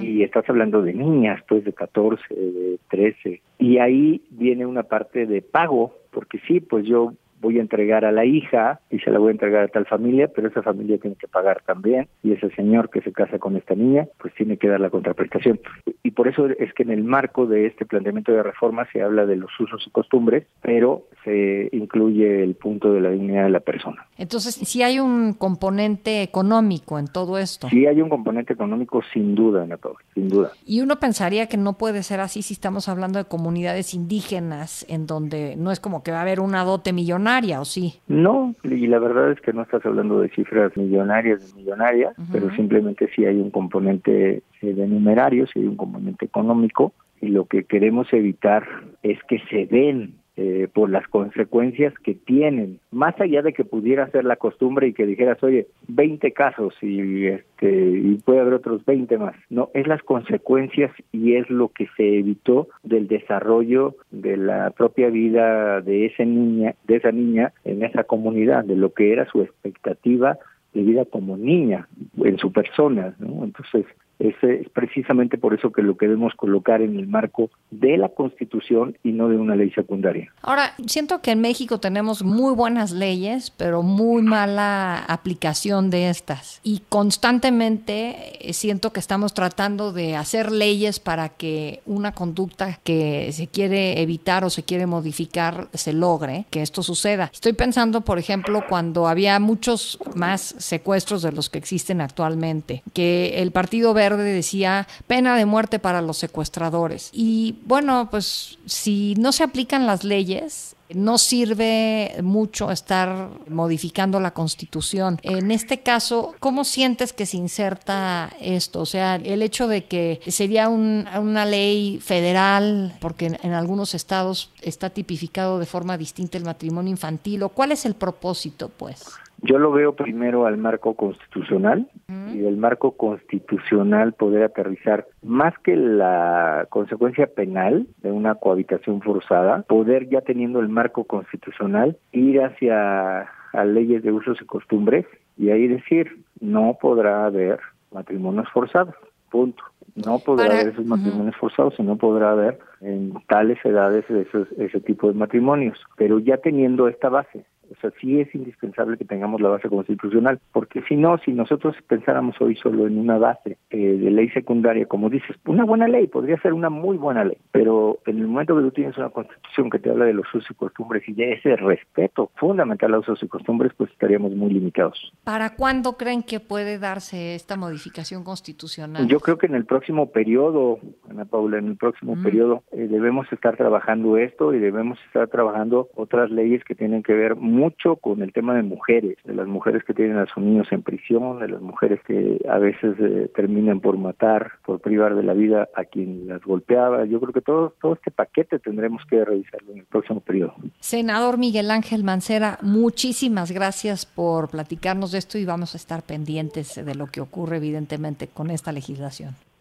y 0.00 0.22
estás 0.22 0.48
hablando 0.48 0.82
de 0.82 0.94
niñas, 0.94 1.42
pues 1.48 1.64
de 1.64 1.72
14, 1.72 2.22
de 2.34 2.78
13 2.88 3.42
y 3.58 3.78
ahí 3.78 4.22
viene 4.30 4.66
una 4.66 4.84
parte 4.84 5.26
de 5.26 5.42
pago, 5.42 5.94
porque 6.10 6.38
sí, 6.46 6.60
pues 6.60 6.86
yo 6.86 7.12
voy 7.44 7.58
a 7.58 7.60
entregar 7.60 8.04
a 8.04 8.10
la 8.12 8.24
hija 8.24 8.80
y 8.90 8.98
se 8.98 9.10
la 9.10 9.18
voy 9.18 9.28
a 9.28 9.32
entregar 9.32 9.64
a 9.64 9.68
tal 9.68 9.86
familia, 9.86 10.28
pero 10.34 10.48
esa 10.48 10.62
familia 10.62 10.98
tiene 10.98 11.16
que 11.16 11.28
pagar 11.28 11.62
también 11.64 12.08
y 12.22 12.32
ese 12.32 12.50
señor 12.56 12.90
que 12.90 13.02
se 13.02 13.12
casa 13.12 13.38
con 13.38 13.56
esta 13.56 13.74
niña, 13.74 14.08
pues 14.18 14.34
tiene 14.34 14.56
que 14.56 14.68
dar 14.68 14.80
la 14.80 14.90
contraprestación. 14.90 15.60
Y 16.02 16.10
por 16.12 16.28
eso 16.28 16.46
es 16.46 16.72
que 16.74 16.82
en 16.82 16.90
el 16.90 17.04
marco 17.04 17.46
de 17.46 17.66
este 17.66 17.84
planteamiento 17.84 18.32
de 18.32 18.42
reforma 18.42 18.86
se 18.92 19.02
habla 19.02 19.26
de 19.26 19.36
los 19.36 19.50
usos 19.60 19.84
y 19.86 19.90
costumbres, 19.90 20.46
pero 20.62 21.04
se 21.24 21.68
incluye 21.72 22.42
el 22.42 22.54
punto 22.54 22.92
de 22.92 23.00
la 23.00 23.10
dignidad 23.10 23.44
de 23.44 23.50
la 23.50 23.60
persona. 23.60 24.06
Entonces, 24.16 24.54
si 24.54 24.82
hay 24.82 24.98
un 24.98 25.34
componente 25.34 26.22
económico 26.22 26.98
en 26.98 27.08
todo 27.08 27.38
esto. 27.38 27.68
Sí 27.68 27.86
hay 27.86 28.00
un 28.00 28.08
componente 28.08 28.52
económico 28.52 29.02
sin 29.12 29.34
duda, 29.34 29.66
Nato, 29.66 29.96
sin 30.14 30.28
duda. 30.28 30.52
Y 30.64 30.80
uno 30.80 30.96
pensaría 30.96 31.46
que 31.46 31.56
no 31.56 31.74
puede 31.74 32.02
ser 32.02 32.20
así 32.20 32.42
si 32.42 32.54
estamos 32.54 32.88
hablando 32.88 33.18
de 33.18 33.26
comunidades 33.26 33.92
indígenas 33.94 34.86
en 34.88 35.06
donde 35.06 35.56
no 35.56 35.70
es 35.72 35.80
como 35.80 36.02
que 36.02 36.10
va 36.10 36.18
a 36.18 36.22
haber 36.22 36.40
una 36.40 36.64
dote 36.64 36.92
millonaria 36.92 37.33
¿o 37.60 37.64
sí? 37.64 37.94
No, 38.06 38.54
y 38.62 38.86
la 38.86 38.98
verdad 39.00 39.32
es 39.32 39.40
que 39.40 39.52
no 39.52 39.62
estás 39.62 39.84
hablando 39.84 40.20
de 40.20 40.28
cifras 40.28 40.76
millonarias, 40.76 41.54
de 41.54 41.60
millonarias, 41.60 42.14
pero 42.30 42.54
simplemente 42.54 43.08
sí 43.14 43.24
hay 43.24 43.36
un 43.36 43.50
componente 43.50 44.42
eh, 44.62 44.72
de 44.72 44.86
numerarios, 44.86 45.50
sí 45.52 45.58
hay 45.58 45.66
un 45.66 45.76
componente 45.76 46.26
económico, 46.26 46.92
y 47.20 47.28
lo 47.28 47.46
que 47.46 47.64
queremos 47.64 48.12
evitar 48.12 48.64
es 49.02 49.18
que 49.28 49.40
se 49.50 49.66
den 49.66 50.14
eh, 50.36 50.66
por 50.72 50.90
las 50.90 51.06
consecuencias 51.06 51.94
que 52.00 52.14
tienen, 52.14 52.80
más 52.90 53.20
allá 53.20 53.40
de 53.42 53.52
que 53.52 53.64
pudiera 53.64 54.10
ser 54.10 54.24
la 54.24 54.34
costumbre 54.34 54.88
y 54.88 54.92
que 54.92 55.06
dijeras, 55.06 55.40
oye, 55.44 55.68
20 55.86 56.32
casos 56.32 56.74
y 56.82 57.26
este 57.26 57.70
y 57.70 58.20
puede 58.24 58.40
haber 58.40 58.54
otros 58.54 58.84
20 58.84 59.16
más. 59.18 59.36
No, 59.48 59.70
es 59.74 59.86
las 59.86 60.02
consecuencias 60.02 60.90
y 61.12 61.36
es 61.36 61.48
lo 61.50 61.68
que 61.68 61.86
se 61.96 62.18
evitó 62.18 62.66
del 62.82 63.06
desarrollo 63.06 63.94
de 64.10 64.36
la 64.36 64.70
propia 64.70 65.08
vida 65.08 65.80
de 65.80 66.06
esa 66.06 66.24
niña, 66.24 66.74
de 66.88 66.96
esa 66.96 67.12
niña 67.12 67.52
en 67.64 67.84
esa 67.84 68.02
comunidad, 68.02 68.64
de 68.64 68.74
lo 68.74 68.92
que 68.92 69.12
era 69.12 69.30
su 69.30 69.40
expectativa 69.40 70.38
de 70.72 70.82
vida 70.82 71.04
como 71.04 71.36
niña 71.36 71.86
en 72.16 72.38
su 72.38 72.52
persona, 72.52 73.14
¿no? 73.20 73.44
Entonces, 73.44 73.86
es, 74.18 74.34
precisamente 74.72 75.38
por 75.38 75.54
eso 75.54 75.72
que 75.72 75.82
lo 75.82 75.96
queremos 75.96 76.34
colocar 76.34 76.82
en 76.82 76.96
el 76.98 77.06
marco 77.06 77.50
de 77.70 77.96
la 77.96 78.08
Constitución 78.08 78.96
y 79.02 79.12
no 79.12 79.28
de 79.28 79.36
una 79.36 79.56
ley 79.56 79.70
secundaria. 79.70 80.32
Ahora, 80.42 80.74
siento 80.86 81.20
que 81.20 81.32
en 81.32 81.40
México 81.40 81.80
tenemos 81.80 82.22
muy 82.22 82.54
buenas 82.54 82.92
leyes, 82.92 83.50
pero 83.50 83.82
muy 83.82 84.22
mala 84.22 84.98
aplicación 84.98 85.90
de 85.90 86.08
estas. 86.08 86.60
Y 86.62 86.82
constantemente 86.88 88.48
eh, 88.48 88.52
siento 88.52 88.92
que 88.92 89.00
estamos 89.00 89.34
tratando 89.34 89.92
de 89.92 90.16
hacer 90.16 90.52
leyes 90.52 91.00
para 91.00 91.30
que 91.30 91.80
una 91.86 92.12
conducta 92.12 92.78
que 92.84 93.30
se 93.32 93.48
quiere 93.48 94.00
evitar 94.00 94.44
o 94.44 94.50
se 94.50 94.62
quiere 94.62 94.86
modificar 94.86 95.68
se 95.74 95.92
logre, 95.92 96.46
que 96.50 96.62
esto 96.62 96.82
suceda. 96.82 97.30
Estoy 97.32 97.52
pensando, 97.52 98.02
por 98.02 98.18
ejemplo, 98.18 98.62
cuando 98.68 99.08
había 99.08 99.38
muchos 99.40 99.98
más 100.14 100.54
secuestros 100.58 101.22
de 101.22 101.32
los 101.32 101.50
que 101.50 101.58
existen 101.58 102.00
actualmente, 102.00 102.82
que 102.92 103.42
el 103.42 103.50
Partido 103.50 103.92
Verde 103.94 104.03
decía 104.12 104.86
pena 105.06 105.36
de 105.36 105.46
muerte 105.46 105.78
para 105.78 106.02
los 106.02 106.18
secuestradores. 106.18 107.10
Y 107.12 107.56
bueno, 107.66 108.08
pues 108.10 108.58
si 108.66 109.14
no 109.18 109.32
se 109.32 109.44
aplican 109.44 109.86
las 109.86 110.04
leyes, 110.04 110.76
no 110.92 111.18
sirve 111.18 112.16
mucho 112.22 112.70
estar 112.70 113.30
modificando 113.48 114.20
la 114.20 114.32
constitución. 114.32 115.18
En 115.22 115.50
este 115.50 115.80
caso, 115.80 116.34
¿cómo 116.40 116.64
sientes 116.64 117.12
que 117.12 117.26
se 117.26 117.36
inserta 117.36 118.30
esto? 118.40 118.80
O 118.80 118.86
sea, 118.86 119.16
el 119.16 119.42
hecho 119.42 119.66
de 119.66 119.86
que 119.86 120.20
sería 120.26 120.68
una 120.68 121.44
ley 121.46 122.00
federal, 122.02 122.96
porque 123.00 123.26
en, 123.26 123.38
en, 123.42 123.52
algunos 123.52 123.94
estados 123.94 124.50
está 124.60 124.90
tipificado 124.90 125.58
de 125.58 125.66
forma 125.66 125.96
distinta 125.96 126.38
el 126.38 126.44
matrimonio 126.44 126.90
infantil, 126.90 127.42
¿o 127.42 127.48
cuál 127.48 127.72
es 127.72 127.84
el 127.86 127.94
propósito, 127.94 128.68
pues? 128.68 129.04
Yo 129.46 129.58
lo 129.58 129.72
veo 129.72 129.94
primero 129.94 130.46
al 130.46 130.56
marco 130.56 130.94
constitucional 130.94 131.86
y 132.32 132.38
del 132.38 132.56
marco 132.56 132.92
constitucional 132.92 134.14
poder 134.14 134.42
aterrizar 134.42 135.06
más 135.22 135.52
que 135.58 135.76
la 135.76 136.66
consecuencia 136.70 137.26
penal 137.26 137.86
de 137.98 138.10
una 138.10 138.36
cohabitación 138.36 139.02
forzada, 139.02 139.60
poder 139.68 140.08
ya 140.08 140.22
teniendo 140.22 140.60
el 140.60 140.70
marco 140.70 141.04
constitucional 141.04 141.98
ir 142.12 142.40
hacia 142.40 143.28
a 143.52 143.64
leyes 143.66 144.02
de 144.02 144.12
usos 144.12 144.40
y 144.40 144.46
costumbres 144.46 145.04
y 145.36 145.50
ahí 145.50 145.68
decir 145.68 146.24
no 146.40 146.78
podrá 146.80 147.26
haber 147.26 147.60
matrimonios 147.92 148.48
forzados, 148.50 148.94
punto. 149.30 149.62
No 149.94 150.20
podrá 150.20 150.46
haber 150.46 150.68
esos 150.68 150.86
matrimonios 150.86 151.36
forzados 151.36 151.74
y 151.78 151.82
no 151.82 151.96
podrá 151.96 152.32
haber 152.32 152.58
en 152.80 153.12
tales 153.28 153.58
edades 153.64 154.04
ese 154.10 154.80
tipo 154.80 155.08
de 155.08 155.14
matrimonios. 155.14 155.78
Pero 155.96 156.18
ya 156.18 156.38
teniendo 156.38 156.88
esta 156.88 157.10
base, 157.10 157.44
sea, 157.90 158.00
sí 158.00 158.20
es 158.20 158.34
indispensable 158.34 158.96
que 158.96 159.04
tengamos 159.04 159.40
la 159.40 159.48
base 159.48 159.68
constitucional, 159.68 160.40
porque 160.52 160.82
si 160.88 160.96
no, 160.96 161.18
si 161.18 161.32
nosotros 161.32 161.76
pensáramos 161.86 162.40
hoy 162.40 162.56
solo 162.56 162.86
en 162.86 162.98
una 162.98 163.18
base 163.18 163.58
eh, 163.70 163.76
de 163.76 164.10
ley 164.10 164.28
secundaria, 164.30 164.86
como 164.86 165.10
dices, 165.10 165.36
una 165.46 165.64
buena 165.64 165.88
ley, 165.88 166.06
podría 166.06 166.40
ser 166.40 166.52
una 166.52 166.70
muy 166.70 166.96
buena 166.96 167.24
ley, 167.24 167.38
pero 167.52 167.98
en 168.06 168.18
el 168.18 168.26
momento 168.26 168.56
que 168.56 168.62
tú 168.62 168.70
tienes 168.70 168.96
una 168.98 169.10
constitución 169.10 169.70
que 169.70 169.78
te 169.78 169.90
habla 169.90 170.04
de 170.04 170.14
los 170.14 170.26
usos 170.34 170.50
y 170.50 170.54
costumbres 170.54 171.08
y 171.08 171.12
de 171.12 171.34
ese 171.34 171.56
respeto 171.56 172.30
fundamental 172.36 172.94
a 172.94 172.96
los 172.98 173.08
usos 173.08 173.22
y 173.22 173.28
costumbres, 173.28 173.72
pues 173.76 173.90
estaríamos 173.90 174.32
muy 174.32 174.50
limitados. 174.50 175.12
¿Para 175.24 175.56
cuándo 175.56 175.96
creen 175.96 176.22
que 176.22 176.40
puede 176.40 176.78
darse 176.78 177.34
esta 177.34 177.56
modificación 177.56 178.24
constitucional? 178.24 179.06
Yo 179.08 179.20
creo 179.20 179.38
que 179.38 179.46
en 179.46 179.54
el 179.54 179.64
próximo 179.64 180.10
periodo, 180.10 180.78
Ana 181.08 181.24
Paula, 181.24 181.58
en 181.58 181.68
el 181.68 181.76
próximo 181.76 182.16
mm. 182.16 182.22
periodo 182.22 182.62
eh, 182.72 182.86
debemos 182.88 183.30
estar 183.32 183.56
trabajando 183.56 184.16
esto 184.16 184.54
y 184.54 184.58
debemos 184.58 184.98
estar 185.06 185.28
trabajando 185.28 185.88
otras 185.94 186.30
leyes 186.30 186.64
que 186.64 186.74
tienen 186.74 187.02
que 187.02 187.14
ver 187.14 187.36
mucho 187.74 187.96
con 187.96 188.22
el 188.22 188.32
tema 188.32 188.54
de 188.54 188.62
mujeres, 188.62 189.16
de 189.24 189.34
las 189.34 189.46
mujeres 189.46 189.82
que 189.84 189.94
tienen 189.94 190.18
a 190.18 190.26
sus 190.26 190.42
niños 190.42 190.66
en 190.70 190.82
prisión, 190.82 191.40
de 191.40 191.48
las 191.48 191.60
mujeres 191.60 192.00
que 192.06 192.40
a 192.48 192.58
veces 192.58 192.96
eh, 193.00 193.30
terminan 193.34 193.80
por 193.80 193.98
matar, 193.98 194.52
por 194.64 194.80
privar 194.80 195.14
de 195.14 195.22
la 195.22 195.34
vida 195.34 195.68
a 195.74 195.84
quien 195.84 196.28
las 196.28 196.42
golpeaba. 196.42 197.04
Yo 197.04 197.20
creo 197.20 197.32
que 197.32 197.40
todo, 197.40 197.74
todo 197.80 197.94
este 197.94 198.10
paquete 198.10 198.58
tendremos 198.58 199.02
que 199.08 199.24
revisarlo 199.24 199.72
en 199.72 199.78
el 199.78 199.84
próximo 199.84 200.20
periodo. 200.20 200.54
Senador 200.80 201.38
Miguel 201.38 201.70
Ángel 201.70 202.04
Mancera, 202.04 202.58
muchísimas 202.62 203.50
gracias 203.50 204.06
por 204.06 204.50
platicarnos 204.50 205.12
de 205.12 205.18
esto 205.18 205.38
y 205.38 205.44
vamos 205.44 205.74
a 205.74 205.76
estar 205.76 206.02
pendientes 206.02 206.84
de 206.84 206.94
lo 206.94 207.06
que 207.06 207.20
ocurre 207.20 207.56
evidentemente 207.56 208.28
con 208.28 208.50
esta 208.50 208.72
legislación. 208.72 209.34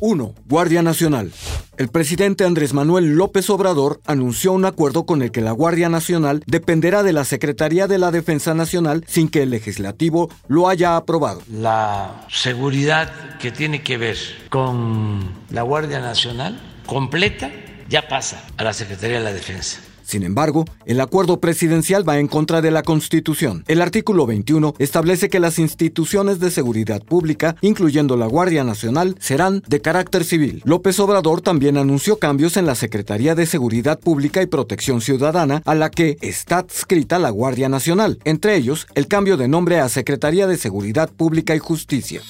1. 0.00 0.34
Guardia 0.46 0.82
Nacional. 0.82 1.32
El 1.76 1.88
presidente 1.88 2.44
Andrés 2.44 2.72
Manuel 2.72 3.16
López 3.16 3.50
Obrador 3.50 4.00
anunció 4.06 4.52
un 4.52 4.64
acuerdo 4.64 5.04
con 5.04 5.22
el 5.22 5.30
que 5.30 5.40
la 5.40 5.52
Guardia 5.52 5.88
Nacional 5.88 6.42
dependerá 6.46 7.02
de 7.02 7.12
la 7.12 7.24
Secretaría 7.24 7.86
de 7.86 7.98
la 7.98 8.10
Defensa 8.10 8.54
Nacional 8.54 9.04
sin 9.06 9.28
que 9.28 9.42
el 9.42 9.50
legislativo 9.50 10.30
lo 10.48 10.68
haya 10.68 10.96
aprobado. 10.96 11.42
La 11.50 12.26
seguridad 12.30 13.38
que 13.38 13.52
tiene 13.52 13.82
que 13.82 13.98
ver 13.98 14.16
con 14.48 15.30
la 15.50 15.62
Guardia 15.62 16.00
Nacional 16.00 16.60
completa 16.86 17.50
ya 17.88 18.08
pasa 18.08 18.44
a 18.56 18.64
la 18.64 18.72
Secretaría 18.72 19.18
de 19.18 19.24
la 19.24 19.32
Defensa. 19.32 19.80
Sin 20.06 20.22
embargo, 20.22 20.64
el 20.84 21.00
acuerdo 21.00 21.40
presidencial 21.40 22.08
va 22.08 22.18
en 22.18 22.28
contra 22.28 22.62
de 22.62 22.70
la 22.70 22.82
Constitución. 22.82 23.64
El 23.66 23.82
artículo 23.82 24.24
21 24.24 24.74
establece 24.78 25.28
que 25.28 25.40
las 25.40 25.58
instituciones 25.58 26.38
de 26.38 26.52
seguridad 26.52 27.02
pública, 27.02 27.56
incluyendo 27.60 28.16
la 28.16 28.26
Guardia 28.26 28.62
Nacional, 28.62 29.16
serán 29.18 29.64
de 29.66 29.80
carácter 29.80 30.24
civil. 30.24 30.62
López 30.64 31.00
Obrador 31.00 31.40
también 31.40 31.76
anunció 31.76 32.20
cambios 32.20 32.56
en 32.56 32.66
la 32.66 32.76
Secretaría 32.76 33.34
de 33.34 33.46
Seguridad 33.46 33.98
Pública 33.98 34.42
y 34.42 34.46
Protección 34.46 35.00
Ciudadana, 35.00 35.60
a 35.64 35.74
la 35.74 35.90
que 35.90 36.18
está 36.20 36.58
adscrita 36.58 37.18
la 37.18 37.30
Guardia 37.30 37.68
Nacional, 37.68 38.20
entre 38.24 38.54
ellos 38.54 38.86
el 38.94 39.08
cambio 39.08 39.36
de 39.36 39.48
nombre 39.48 39.80
a 39.80 39.88
Secretaría 39.88 40.46
de 40.46 40.56
Seguridad 40.56 41.10
Pública 41.10 41.56
y 41.56 41.58
Justicia. 41.58 42.22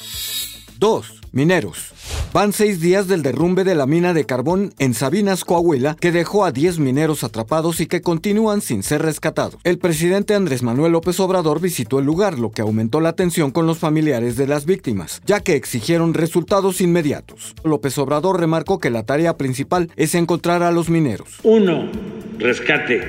2. 0.79 1.16
Mineros. 1.37 1.93
Van 2.33 2.55
seis 2.55 2.81
días 2.81 3.09
del 3.09 3.23
derrumbe 3.23 3.63
de 3.63 3.75
la 3.75 3.85
mina 3.85 4.15
de 4.15 4.25
carbón 4.25 4.73
en 4.79 4.95
Sabinas, 4.95 5.45
Coahuila, 5.45 5.95
que 6.01 6.11
dejó 6.11 6.47
a 6.47 6.51
10 6.51 6.79
mineros 6.79 7.25
atrapados 7.25 7.81
y 7.81 7.87
que 7.87 8.01
continúan 8.01 8.63
sin 8.63 8.83
ser 8.83 9.03
rescatados. 9.03 9.59
El 9.63 9.77
presidente 9.79 10.35
Andrés 10.35 10.63
Manuel 10.63 10.93
López 10.93 11.21
Obrador 11.21 11.61
visitó 11.61 11.99
el 11.99 12.07
lugar, 12.07 12.39
lo 12.39 12.53
que 12.53 12.63
aumentó 12.63 13.03
la 13.03 13.13
tensión 13.13 13.51
con 13.51 13.67
los 13.67 13.77
familiares 13.77 14.39
de 14.39 14.47
las 14.47 14.65
víctimas, 14.65 15.21
ya 15.27 15.41
que 15.41 15.57
exigieron 15.57 16.15
resultados 16.15 16.81
inmediatos. 16.81 17.55
López 17.65 17.99
Obrador 17.99 18.41
remarcó 18.41 18.79
que 18.79 18.89
la 18.89 19.03
tarea 19.03 19.37
principal 19.37 19.91
es 19.97 20.15
encontrar 20.15 20.63
a 20.63 20.73
los 20.73 20.89
mineros. 20.89 21.29
Uno, 21.43 21.91
rescate. 22.39 23.03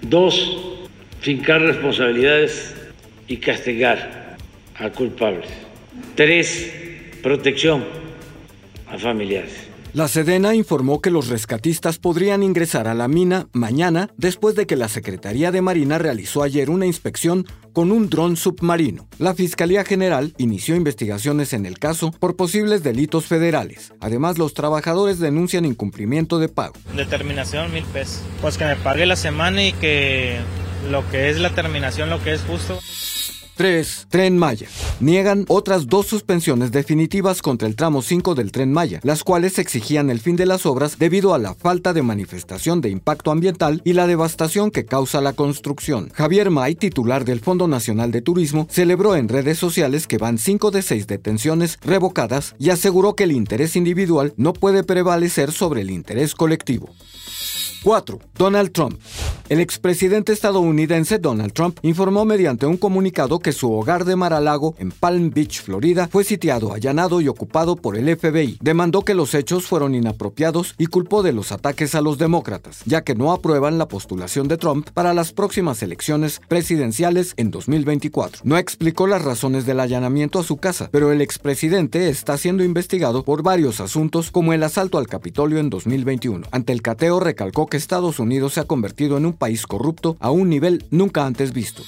Dos, 0.00 0.78
fincar 1.20 1.60
responsabilidades 1.60 2.74
y 3.26 3.36
castigar 3.36 4.38
a 4.76 4.88
culpables. 4.88 5.50
Tres, 6.14 6.87
protección 7.22 7.84
a 8.88 8.98
familiares. 8.98 9.68
La 9.94 10.06
Sedena 10.06 10.54
informó 10.54 11.00
que 11.00 11.10
los 11.10 11.28
rescatistas 11.28 11.98
podrían 11.98 12.42
ingresar 12.42 12.88
a 12.88 12.94
la 12.94 13.08
mina 13.08 13.48
mañana 13.52 14.10
después 14.18 14.54
de 14.54 14.66
que 14.66 14.76
la 14.76 14.86
Secretaría 14.86 15.50
de 15.50 15.62
Marina 15.62 15.96
realizó 15.96 16.42
ayer 16.42 16.68
una 16.68 16.84
inspección 16.84 17.46
con 17.72 17.90
un 17.90 18.10
dron 18.10 18.36
submarino. 18.36 19.08
La 19.18 19.34
Fiscalía 19.34 19.84
General 19.84 20.34
inició 20.36 20.76
investigaciones 20.76 21.54
en 21.54 21.64
el 21.64 21.78
caso 21.78 22.10
por 22.10 22.36
posibles 22.36 22.82
delitos 22.82 23.24
federales. 23.24 23.94
Además, 24.00 24.36
los 24.36 24.52
trabajadores 24.52 25.20
denuncian 25.20 25.64
incumplimiento 25.64 26.38
de 26.38 26.48
pago. 26.48 26.74
Determinación 26.94 27.72
mil 27.72 27.84
pesos. 27.84 28.20
Pues 28.42 28.58
que 28.58 28.66
me 28.66 28.76
pague 28.76 29.06
la 29.06 29.16
semana 29.16 29.64
y 29.64 29.72
que 29.72 30.36
lo 30.90 31.08
que 31.10 31.30
es 31.30 31.38
la 31.38 31.54
terminación, 31.54 32.10
lo 32.10 32.22
que 32.22 32.34
es 32.34 32.42
justo. 32.42 32.78
3. 33.58 34.06
Tren 34.08 34.38
Maya. 34.38 34.68
Niegan 35.00 35.44
otras 35.48 35.88
dos 35.88 36.06
suspensiones 36.06 36.70
definitivas 36.70 37.42
contra 37.42 37.66
el 37.66 37.74
tramo 37.74 38.02
5 38.02 38.36
del 38.36 38.52
Tren 38.52 38.72
Maya, 38.72 39.00
las 39.02 39.24
cuales 39.24 39.58
exigían 39.58 40.10
el 40.10 40.20
fin 40.20 40.36
de 40.36 40.46
las 40.46 40.64
obras 40.64 40.96
debido 40.96 41.34
a 41.34 41.38
la 41.38 41.54
falta 41.54 41.92
de 41.92 42.02
manifestación 42.02 42.80
de 42.80 42.90
impacto 42.90 43.32
ambiental 43.32 43.82
y 43.84 43.94
la 43.94 44.06
devastación 44.06 44.70
que 44.70 44.84
causa 44.84 45.20
la 45.20 45.32
construcción. 45.32 46.08
Javier 46.14 46.50
May, 46.50 46.76
titular 46.76 47.24
del 47.24 47.40
Fondo 47.40 47.66
Nacional 47.66 48.12
de 48.12 48.22
Turismo, 48.22 48.68
celebró 48.70 49.16
en 49.16 49.28
redes 49.28 49.58
sociales 49.58 50.06
que 50.06 50.18
van 50.18 50.38
5 50.38 50.70
de 50.70 50.82
6 50.82 51.08
detenciones 51.08 51.80
revocadas 51.82 52.54
y 52.60 52.70
aseguró 52.70 53.16
que 53.16 53.24
el 53.24 53.32
interés 53.32 53.74
individual 53.74 54.34
no 54.36 54.52
puede 54.52 54.84
prevalecer 54.84 55.50
sobre 55.50 55.80
el 55.80 55.90
interés 55.90 56.36
colectivo. 56.36 56.90
4. 57.82 58.18
Donald 58.36 58.72
Trump. 58.72 58.98
El 59.48 59.60
expresidente 59.60 60.34
estadounidense 60.34 61.18
Donald 61.18 61.54
Trump 61.54 61.78
informó 61.80 62.26
mediante 62.26 62.66
un 62.66 62.76
comunicado 62.76 63.38
que 63.38 63.52
su 63.52 63.72
hogar 63.72 64.04
de 64.04 64.14
Mar-a-Lago 64.14 64.74
en 64.78 64.90
Palm 64.90 65.30
Beach, 65.30 65.62
Florida, 65.62 66.06
fue 66.06 66.22
sitiado, 66.22 66.74
allanado 66.74 67.22
y 67.22 67.28
ocupado 67.28 67.74
por 67.74 67.96
el 67.96 68.14
FBI. 68.14 68.58
Demandó 68.60 69.02
que 69.02 69.14
los 69.14 69.32
hechos 69.34 69.64
fueron 69.64 69.94
inapropiados 69.94 70.74
y 70.76 70.86
culpó 70.86 71.22
de 71.22 71.32
los 71.32 71.50
ataques 71.50 71.94
a 71.94 72.02
los 72.02 72.18
demócratas, 72.18 72.82
ya 72.84 73.04
que 73.04 73.14
no 73.14 73.32
aprueban 73.32 73.78
la 73.78 73.88
postulación 73.88 74.48
de 74.48 74.58
Trump 74.58 74.90
para 74.92 75.14
las 75.14 75.32
próximas 75.32 75.82
elecciones 75.82 76.42
presidenciales 76.46 77.32
en 77.38 77.50
2024. 77.50 78.42
No 78.44 78.58
explicó 78.58 79.06
las 79.06 79.24
razones 79.24 79.64
del 79.64 79.80
allanamiento 79.80 80.38
a 80.38 80.44
su 80.44 80.58
casa, 80.58 80.90
pero 80.92 81.10
el 81.10 81.22
expresidente 81.22 82.10
está 82.10 82.36
siendo 82.36 82.64
investigado 82.64 83.22
por 83.22 83.42
varios 83.42 83.80
asuntos 83.80 84.30
como 84.30 84.52
el 84.52 84.62
asalto 84.62 84.98
al 84.98 85.06
Capitolio 85.06 85.58
en 85.58 85.70
2021. 85.70 86.48
Ante 86.50 86.74
el 86.74 86.82
cateo 86.82 87.18
recalcó 87.18 87.67
que 87.68 87.76
Estados 87.76 88.18
Unidos 88.18 88.54
se 88.54 88.60
ha 88.60 88.64
convertido 88.64 89.16
en 89.16 89.26
un 89.26 89.32
país 89.32 89.66
corrupto 89.66 90.16
a 90.20 90.30
un 90.30 90.48
nivel 90.48 90.84
nunca 90.90 91.26
antes 91.26 91.52
visto. 91.52 91.82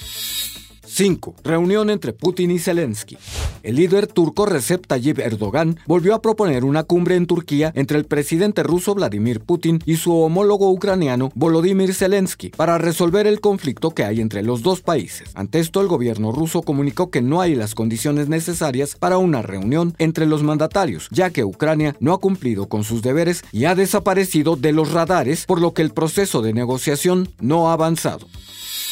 5. 0.90 1.36
Reunión 1.44 1.88
entre 1.88 2.12
Putin 2.12 2.50
y 2.50 2.58
Zelensky. 2.58 3.16
El 3.62 3.76
líder 3.76 4.08
turco 4.08 4.44
Recep 4.44 4.86
Tayyip 4.86 5.20
Erdogan 5.20 5.78
volvió 5.86 6.14
a 6.14 6.20
proponer 6.20 6.64
una 6.64 6.82
cumbre 6.82 7.14
en 7.14 7.26
Turquía 7.26 7.72
entre 7.76 7.96
el 7.96 8.06
presidente 8.06 8.64
ruso 8.64 8.94
Vladimir 8.94 9.40
Putin 9.40 9.78
y 9.86 9.96
su 9.96 10.12
homólogo 10.14 10.70
ucraniano 10.70 11.30
Volodymyr 11.34 11.94
Zelensky 11.94 12.50
para 12.50 12.76
resolver 12.78 13.26
el 13.26 13.40
conflicto 13.40 13.90
que 13.90 14.04
hay 14.04 14.20
entre 14.20 14.42
los 14.42 14.62
dos 14.62 14.80
países. 14.80 15.30
Ante 15.34 15.60
esto, 15.60 15.80
el 15.80 15.86
gobierno 15.86 16.32
ruso 16.32 16.62
comunicó 16.62 17.10
que 17.10 17.22
no 17.22 17.40
hay 17.40 17.54
las 17.54 17.74
condiciones 17.74 18.28
necesarias 18.28 18.96
para 18.98 19.18
una 19.18 19.42
reunión 19.42 19.94
entre 19.98 20.26
los 20.26 20.42
mandatarios, 20.42 21.08
ya 21.12 21.30
que 21.30 21.44
Ucrania 21.44 21.94
no 22.00 22.12
ha 22.12 22.18
cumplido 22.18 22.68
con 22.68 22.82
sus 22.82 23.02
deberes 23.02 23.44
y 23.52 23.66
ha 23.66 23.76
desaparecido 23.76 24.56
de 24.56 24.72
los 24.72 24.92
radares, 24.92 25.46
por 25.46 25.60
lo 25.60 25.72
que 25.72 25.82
el 25.82 25.92
proceso 25.92 26.42
de 26.42 26.52
negociación 26.52 27.28
no 27.40 27.70
ha 27.70 27.74
avanzado. 27.74 28.26